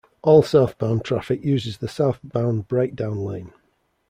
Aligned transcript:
All 0.23 0.41
southbound 0.41 1.05
traffic 1.05 1.43
uses 1.43 1.77
the 1.77 1.87
southbound 1.87 2.67
breakdown 2.67 3.19
lane. 3.23 3.53